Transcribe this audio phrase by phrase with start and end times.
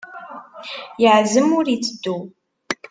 [1.01, 2.17] Yeɛzem ur itteddu.